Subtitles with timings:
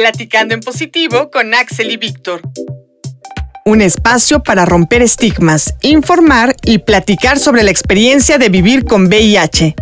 [0.00, 2.40] Platicando en positivo con Axel y Víctor.
[3.66, 9.74] Un espacio para romper estigmas, informar y platicar sobre la experiencia de vivir con VIH.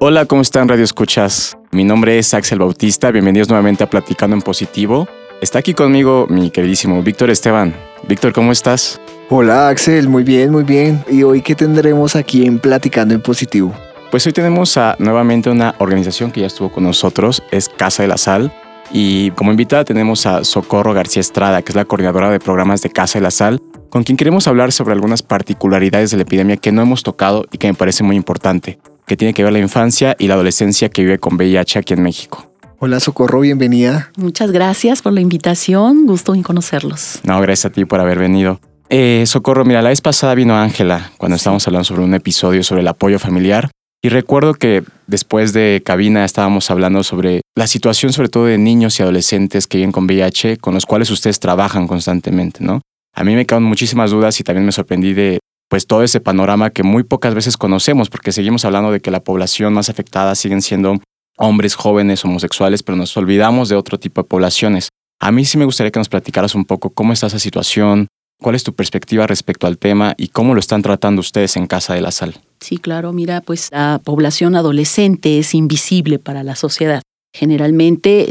[0.00, 1.56] Hola, ¿cómo están Radio Escuchas?
[1.70, 5.08] Mi nombre es Axel Bautista, bienvenidos nuevamente a Platicando en Positivo.
[5.40, 7.74] Está aquí conmigo mi queridísimo Víctor Esteban.
[8.06, 9.00] Víctor, ¿cómo estás?
[9.30, 11.02] Hola Axel, muy bien, muy bien.
[11.08, 13.74] ¿Y hoy qué tendremos aquí en Platicando en Positivo?
[14.10, 18.08] Pues hoy tenemos a, nuevamente una organización que ya estuvo con nosotros, es Casa de
[18.08, 18.50] la Sal.
[18.90, 22.88] Y como invitada tenemos a Socorro García Estrada, que es la coordinadora de programas de
[22.88, 23.60] Casa de la Sal,
[23.90, 27.58] con quien queremos hablar sobre algunas particularidades de la epidemia que no hemos tocado y
[27.58, 31.02] que me parece muy importante, que tiene que ver la infancia y la adolescencia que
[31.02, 32.50] vive con VIH aquí en México.
[32.78, 34.10] Hola Socorro, bienvenida.
[34.16, 37.20] Muchas gracias por la invitación, gusto en conocerlos.
[37.24, 38.58] No, gracias a ti por haber venido.
[38.88, 42.80] Eh, Socorro, mira, la vez pasada vino Ángela cuando estábamos hablando sobre un episodio sobre
[42.80, 43.68] el apoyo familiar
[44.02, 48.98] y recuerdo que después de cabina estábamos hablando sobre la situación sobre todo de niños
[48.98, 52.80] y adolescentes que viven con VIH, con los cuales ustedes trabajan constantemente, ¿no?
[53.14, 56.70] A mí me quedan muchísimas dudas y también me sorprendí de pues todo ese panorama
[56.70, 60.62] que muy pocas veces conocemos, porque seguimos hablando de que la población más afectada siguen
[60.62, 60.98] siendo
[61.36, 64.88] hombres jóvenes homosexuales, pero nos olvidamos de otro tipo de poblaciones.
[65.20, 68.06] A mí sí me gustaría que nos platicaras un poco cómo está esa situación,
[68.40, 71.94] ¿Cuál es tu perspectiva respecto al tema y cómo lo están tratando ustedes en Casa
[71.94, 72.36] de la Sal?
[72.60, 77.02] Sí, claro, mira, pues la población adolescente es invisible para la sociedad.
[77.34, 78.26] Generalmente,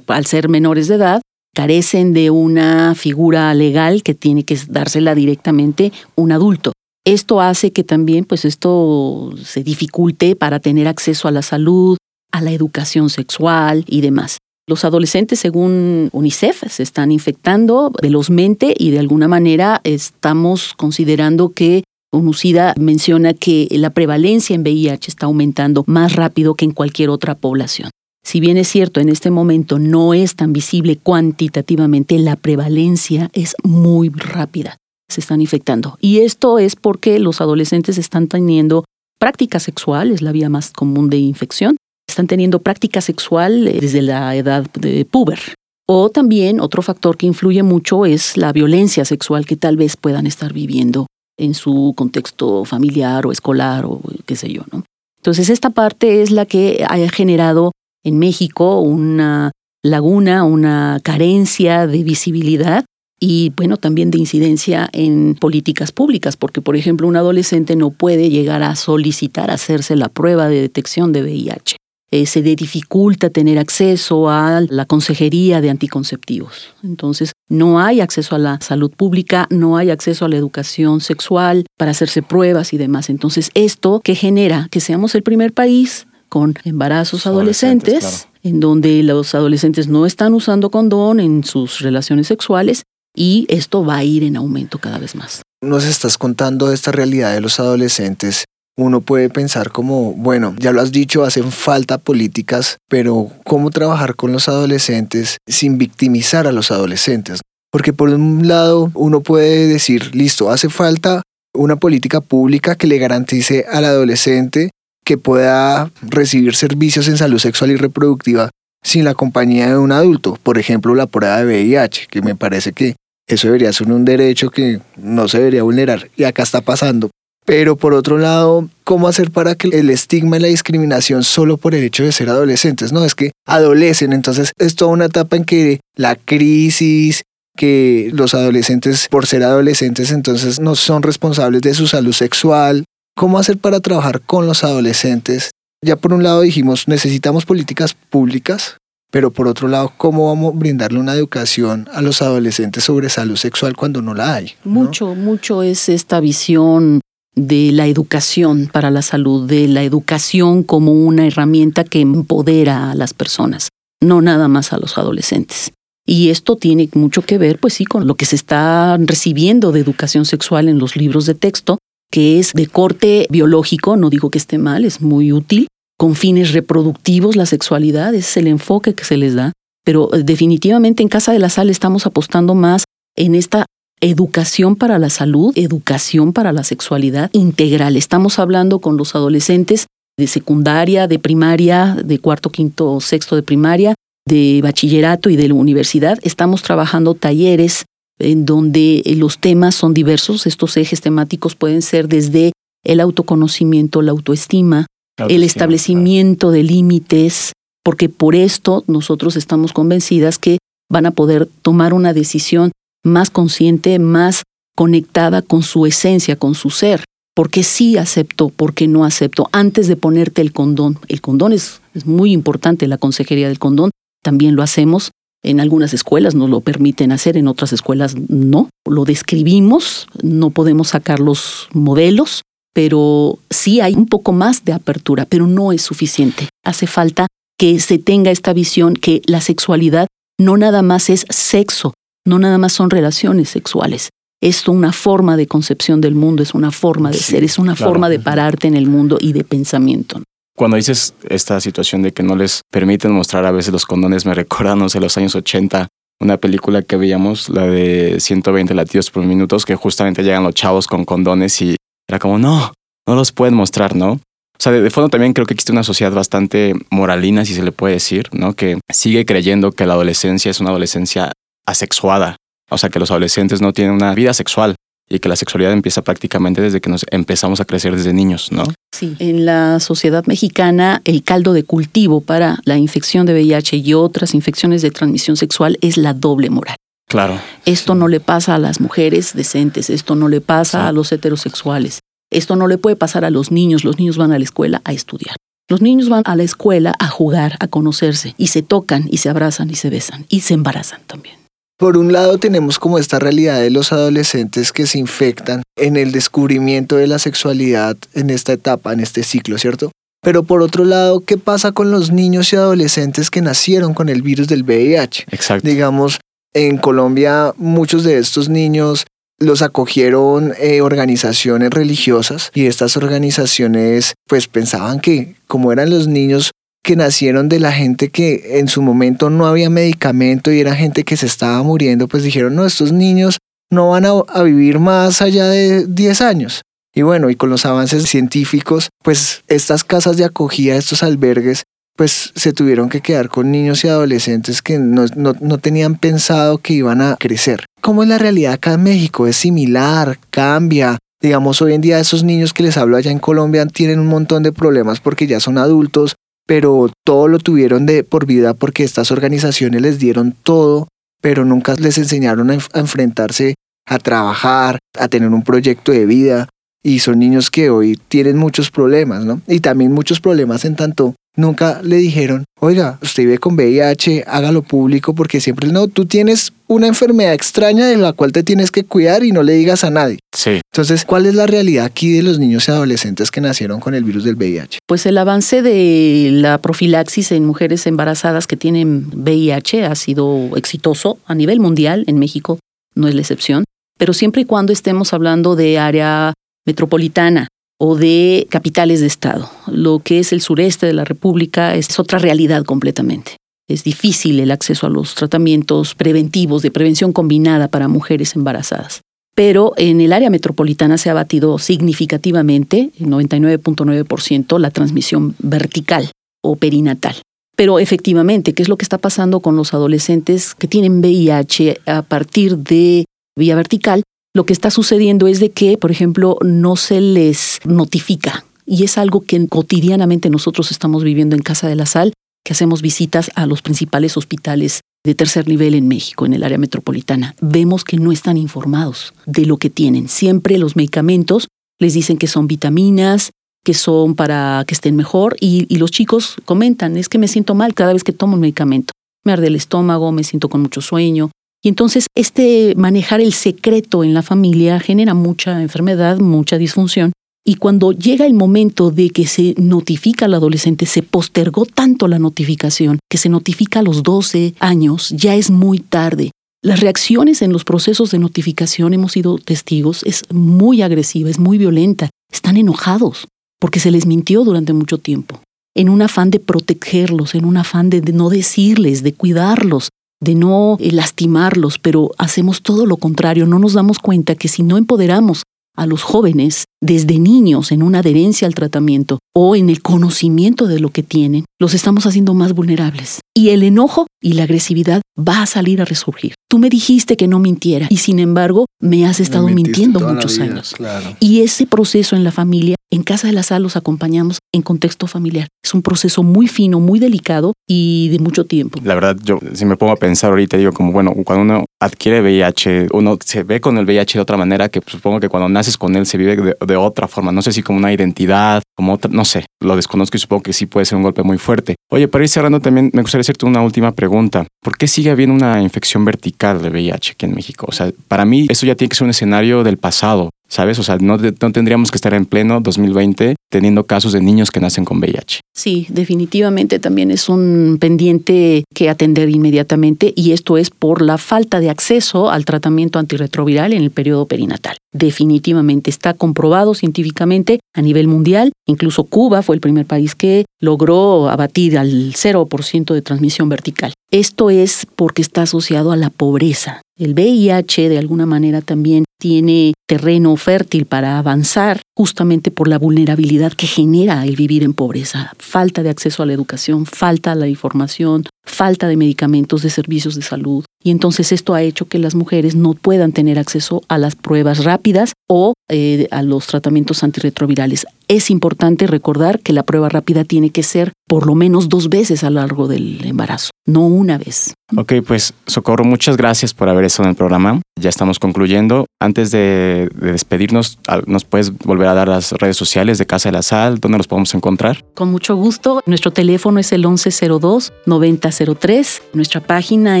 [0.08, 1.22] al ser menores de edad,
[1.54, 6.72] carecen de una figura legal que tiene que dársela directamente un adulto.
[7.06, 11.96] Esto hace que también pues esto se dificulte para tener acceso a la salud,
[12.32, 14.38] a la educación sexual y demás.
[14.66, 21.84] Los adolescentes, según UNICEF, se están infectando velozmente y de alguna manera estamos considerando que
[22.12, 27.34] UNUCIDA menciona que la prevalencia en VIH está aumentando más rápido que en cualquier otra
[27.34, 27.90] población.
[28.24, 33.54] Si bien es cierto, en este momento no es tan visible cuantitativamente, la prevalencia es
[33.62, 34.78] muy rápida.
[35.10, 35.98] Se están infectando.
[36.00, 38.84] Y esto es porque los adolescentes están teniendo
[39.18, 41.76] práctica sexual, es la vía más común de infección,
[42.14, 45.40] están teniendo práctica sexual eh, desde la edad de puber.
[45.86, 50.26] O también otro factor que influye mucho es la violencia sexual que tal vez puedan
[50.26, 54.84] estar viviendo en su contexto familiar o escolar o qué sé yo, ¿no?
[55.18, 57.72] Entonces esta parte es la que ha generado
[58.04, 59.50] en México una
[59.82, 62.84] laguna, una carencia de visibilidad
[63.20, 68.30] y bueno, también de incidencia en políticas públicas, porque por ejemplo un adolescente no puede
[68.30, 71.76] llegar a solicitar hacerse la prueba de detección de VIH.
[72.14, 76.72] Eh, se dificulta tener acceso a la consejería de anticonceptivos.
[76.84, 81.66] Entonces, no hay acceso a la salud pública, no hay acceso a la educación sexual
[81.76, 83.10] para hacerse pruebas y demás.
[83.10, 89.34] Entonces, esto que genera que seamos el primer país con embarazos adolescentes, en donde los
[89.34, 92.84] adolescentes no están usando condón en sus relaciones sexuales
[93.16, 95.42] y esto va a ir en aumento cada vez más.
[95.62, 98.44] Nos estás contando esta realidad de los adolescentes
[98.76, 104.16] uno puede pensar como, bueno, ya lo has dicho, hacen falta políticas, pero ¿cómo trabajar
[104.16, 107.40] con los adolescentes sin victimizar a los adolescentes?
[107.70, 111.22] Porque por un lado uno puede decir, listo, hace falta
[111.54, 114.70] una política pública que le garantice al adolescente
[115.04, 118.50] que pueda recibir servicios en salud sexual y reproductiva
[118.82, 122.72] sin la compañía de un adulto, por ejemplo la prueba de VIH, que me parece
[122.72, 122.96] que
[123.26, 127.10] eso debería ser un derecho que no se debería vulnerar y acá está pasando.
[127.44, 131.74] Pero por otro lado, ¿cómo hacer para que el estigma y la discriminación solo por
[131.74, 132.92] el hecho de ser adolescentes?
[132.92, 137.22] No, es que adolecen, entonces es toda una etapa en que la crisis,
[137.56, 142.84] que los adolescentes por ser adolescentes entonces no son responsables de su salud sexual.
[143.16, 145.50] ¿Cómo hacer para trabajar con los adolescentes?
[145.82, 148.78] Ya por un lado dijimos, necesitamos políticas públicas,
[149.12, 153.36] pero por otro lado, ¿cómo vamos a brindarle una educación a los adolescentes sobre salud
[153.36, 154.54] sexual cuando no la hay?
[154.64, 157.00] Mucho, mucho es esta visión
[157.34, 162.94] de la educación para la salud, de la educación como una herramienta que empodera a
[162.94, 163.68] las personas,
[164.00, 165.72] no nada más a los adolescentes.
[166.06, 169.80] Y esto tiene mucho que ver, pues sí, con lo que se está recibiendo de
[169.80, 171.78] educación sexual en los libros de texto,
[172.10, 175.66] que es de corte biológico, no digo que esté mal, es muy útil,
[175.98, 179.52] con fines reproductivos, la sexualidad, es el enfoque que se les da,
[179.84, 182.84] pero eh, definitivamente en Casa de la Sal estamos apostando más
[183.16, 183.64] en esta
[184.04, 187.96] educación para la salud, educación para la sexualidad integral.
[187.96, 189.86] Estamos hablando con los adolescentes
[190.16, 193.94] de secundaria, de primaria, de cuarto, quinto, sexto de primaria,
[194.26, 196.18] de bachillerato y de la universidad.
[196.22, 197.86] Estamos trabajando talleres
[198.18, 200.46] en donde los temas son diversos.
[200.46, 202.52] Estos ejes temáticos pueden ser desde
[202.84, 204.86] el autoconocimiento, la autoestima,
[205.16, 207.52] el establecimiento de límites,
[207.82, 210.58] porque por esto nosotros estamos convencidas que
[210.90, 212.70] van a poder tomar una decisión
[213.04, 214.42] más consciente, más
[214.74, 217.04] conectada con su esencia, con su ser.
[217.36, 220.98] Porque sí acepto, porque no acepto, antes de ponerte el condón.
[221.08, 223.90] El condón es, es muy importante, la consejería del condón,
[224.22, 225.10] también lo hacemos.
[225.42, 228.70] En algunas escuelas nos lo permiten hacer, en otras escuelas no.
[228.88, 232.42] Lo describimos, no podemos sacar los modelos,
[232.72, 236.48] pero sí hay un poco más de apertura, pero no es suficiente.
[236.64, 237.26] Hace falta
[237.58, 240.06] que se tenga esta visión que la sexualidad
[240.38, 241.94] no nada más es sexo,
[242.26, 244.10] no nada más son relaciones sexuales.
[244.40, 248.08] Esto una forma de concepción del mundo, es una forma de ser, es una forma
[248.08, 250.22] de pararte en el mundo y de pensamiento.
[250.56, 254.34] Cuando dices esta situación de que no les permiten mostrar a veces los condones, me
[254.34, 255.88] recuerda, no sé, los años 80,
[256.20, 260.86] una película que veíamos, la de 120 latidos por minutos, que justamente llegan los chavos
[260.86, 261.76] con condones y
[262.08, 262.72] era como, no,
[263.06, 264.12] no los pueden mostrar, ¿no?
[264.12, 267.72] O sea, de, fondo también creo que existe una sociedad bastante moralina, si se le
[267.72, 268.54] puede decir, ¿no?
[268.54, 271.32] Que sigue creyendo que la adolescencia es una adolescencia
[271.66, 272.36] asexuada.
[272.70, 274.74] O sea, que los adolescentes no tienen una vida sexual
[275.08, 278.64] y que la sexualidad empieza prácticamente desde que nos empezamos a crecer desde niños, ¿no?
[278.94, 283.94] Sí, en la sociedad mexicana el caldo de cultivo para la infección de VIH y
[283.94, 286.76] otras infecciones de transmisión sexual es la doble moral.
[287.08, 287.38] Claro.
[287.66, 292.00] Esto no le pasa a las mujeres decentes, esto no le pasa a los heterosexuales,
[292.30, 294.92] esto no le puede pasar a los niños, los niños van a la escuela a
[294.92, 295.36] estudiar.
[295.68, 299.30] Los niños van a la escuela a jugar, a conocerse, y se tocan, y se
[299.30, 301.43] abrazan, y se besan, y se embarazan también.
[301.76, 306.12] Por un lado tenemos como esta realidad de los adolescentes que se infectan en el
[306.12, 309.90] descubrimiento de la sexualidad en esta etapa, en este ciclo, ¿cierto?
[310.22, 314.22] Pero por otro lado, ¿qué pasa con los niños y adolescentes que nacieron con el
[314.22, 315.26] virus del VIH?
[315.32, 315.68] Exacto.
[315.68, 316.20] Digamos,
[316.54, 319.04] en Colombia muchos de estos niños
[319.40, 326.52] los acogieron eh, organizaciones religiosas y estas organizaciones pues pensaban que como eran los niños
[326.84, 331.02] que nacieron de la gente que en su momento no había medicamento y era gente
[331.02, 333.38] que se estaba muriendo, pues dijeron, no, estos niños
[333.70, 336.62] no van a, vivir más allá de 10 años.
[336.94, 341.64] Y bueno, y con los avances científicos, pues estas casas de acogida, estos albergues,
[341.96, 346.74] pues se tuvieron que quedar con niños y adolescentes que no, no, tenían pensado que
[346.74, 347.64] iban a crecer.
[347.80, 349.26] ¿Cómo es la realidad acá en México?
[349.26, 350.18] ¿Es similar?
[350.30, 350.98] ¿Cambia?
[351.22, 354.42] Digamos, hoy en día esos niños que les hablo allá en Colombia tienen un montón
[354.42, 356.14] de problemas porque ya son adultos,
[356.46, 360.88] pero todo lo tuvieron de por vida porque estas organizaciones les dieron todo,
[361.20, 363.54] pero nunca les enseñaron a, enfrentarse
[363.86, 366.48] a trabajar, a tener un proyecto de vida.
[366.82, 369.40] Y son niños que hoy tienen muchos problemas, ¿no?
[369.46, 374.62] Y también muchos problemas en tanto nunca le dijeron, oiga, usted vive con VIH, hágalo
[374.62, 378.84] público porque siempre no, tú tienes una enfermedad extraña de la cual te tienes que
[378.84, 380.18] cuidar y no le digas a nadie.
[380.34, 380.60] Sí.
[380.72, 384.04] Entonces, ¿cuál es la realidad aquí de los niños y adolescentes que nacieron con el
[384.04, 384.78] virus del VIH?
[384.86, 391.18] Pues el avance de la profilaxis en mujeres embarazadas que tienen VIH ha sido exitoso
[391.26, 392.58] a nivel mundial, en México
[392.94, 393.64] no es la excepción,
[393.98, 396.32] pero siempre y cuando estemos hablando de área
[396.64, 399.50] metropolitana, o de capitales de Estado.
[399.66, 403.36] Lo que es el sureste de la República es otra realidad completamente.
[403.68, 409.00] Es difícil el acceso a los tratamientos preventivos de prevención combinada para mujeres embarazadas.
[409.34, 416.10] Pero en el área metropolitana se ha batido significativamente, 99.9%, la transmisión vertical
[416.42, 417.16] o perinatal.
[417.56, 422.02] Pero efectivamente, ¿qué es lo que está pasando con los adolescentes que tienen VIH a
[422.02, 423.06] partir de
[423.36, 424.02] vía vertical?
[424.34, 428.44] lo que está sucediendo es de que, por ejemplo, no se les notifica.
[428.66, 432.12] Y es algo que cotidianamente nosotros estamos viviendo en Casa de la Sal,
[432.44, 436.58] que hacemos visitas a los principales hospitales de tercer nivel en México, en el área
[436.58, 437.34] metropolitana.
[437.40, 440.08] Vemos que no están informados de lo que tienen.
[440.08, 441.48] Siempre los medicamentos
[441.78, 443.30] les dicen que son vitaminas,
[443.64, 447.74] que son para que estén mejor y, los chicos comentan, es que me siento mal
[447.74, 448.92] cada vez que tomo un medicamento.
[449.24, 451.30] Me arde el estómago, me siento con mucho sueño,
[451.62, 457.12] y entonces este manejar el secreto en la familia genera mucha enfermedad, mucha disfunción.
[457.46, 462.18] Y cuando llega el momento de que se notifica al adolescente, se postergó tanto la
[462.18, 466.30] notificación que se notifica a los 12 años, ya es muy tarde.
[466.62, 471.58] Las reacciones en los procesos de notificación, hemos sido testigos, es muy agresiva, es muy
[471.58, 472.08] violenta.
[472.32, 473.28] Están enojados
[473.60, 475.42] porque se les mintió durante mucho tiempo.
[475.76, 480.78] En un afán de protegerlos, en un afán de no decirles, de cuidarlos, de no
[480.80, 485.42] eh, lastimarlos, pero hacemos todo lo contrario, no nos damos cuenta que si no empoderamos
[485.76, 490.80] a los jóvenes desde niños en una adherencia al tratamiento o en el conocimiento de
[490.80, 493.20] lo que tienen, los estamos haciendo más vulnerables.
[493.34, 496.34] Y el enojo y la agresividad va a salir a resurgir.
[496.48, 500.74] Tú me dijiste que no mintiera y sin embargo me has estado mintiendo muchos años.
[501.18, 505.06] Y ese proceso en la familia, en Casa de la Sal los acompañamos en contexto
[505.08, 505.48] familiar.
[505.64, 508.78] Es un proceso muy fino, muy delicado y de mucho tiempo.
[508.84, 512.20] La verdad, yo si me pongo a pensar ahorita, digo como, bueno, cuando uno adquiere
[512.20, 515.76] VIH, uno se ve con el VIH de otra manera que supongo que cuando naces
[515.76, 517.32] con él se vive de, de otra forma.
[517.32, 520.52] No sé si como una identidad, como otra, no sé, lo desconozco y supongo que
[520.52, 521.76] sí puede ser un golpe muy fuerte.
[521.90, 524.46] Oye, para ir cerrando también, me gustaría hacerte una última pregunta.
[524.62, 527.66] ¿Por qué sigue habiendo una infección vertical de VIH aquí en México?
[527.68, 530.30] O sea, para mí eso ya tiene que ser un escenario del pasado.
[530.46, 530.78] ¿Sabes?
[530.78, 534.60] O sea, no, no, tendríamos que estar en pleno 2020 teniendo casos de niños que
[534.60, 535.40] nacen con VIH.
[535.54, 541.60] Sí, definitivamente también es un pendiente que atender inmediatamente y esto es por la falta
[541.60, 544.76] de acceso al tratamiento antirretroviral en el periodo perinatal.
[544.92, 548.52] Definitivamente está comprobado científicamente a nivel mundial.
[548.66, 553.92] Incluso Cuba fue el primer país que logró abatir al 0% de transmisión vertical.
[554.10, 556.80] Esto es porque está asociado a la pobreza.
[556.96, 563.52] El VIH de alguna manera también tiene terreno fértil para avanzar justamente por la vulnerabilidad
[563.52, 565.32] que genera el vivir en pobreza.
[565.38, 570.14] Falta de acceso a la educación, falta a la información, falta de medicamentos, de servicios
[570.14, 570.64] de salud.
[570.84, 574.64] Y entonces esto ha hecho que las mujeres no puedan tener acceso a las pruebas
[574.64, 577.86] rápidas o eh, a los tratamientos antirretrovirales.
[578.06, 582.24] Es importante recordar que la prueba rápida tiene que ser por lo menos dos veces
[582.24, 584.52] a lo largo del embarazo, no una vez.
[584.76, 587.62] Ok, pues Socorro, muchas gracias por haber estado en el programa.
[587.80, 588.86] Ya estamos concluyendo.
[589.00, 593.34] Antes de, de despedirnos, ¿nos puedes volver a dar las redes sociales de Casa de
[593.34, 593.78] la Sal?
[593.78, 594.84] ¿Dónde nos podemos encontrar?
[594.94, 595.80] Con mucho gusto.
[595.86, 599.02] Nuestro teléfono es el 1102-9003.
[599.12, 600.00] Nuestra página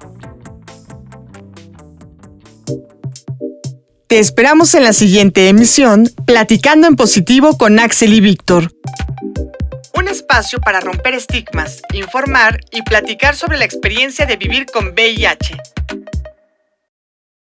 [4.08, 8.72] Te esperamos en la siguiente emisión, Platicando en Positivo con Axel y Víctor.
[9.96, 15.58] Un espacio para romper estigmas, informar y platicar sobre la experiencia de vivir con VIH.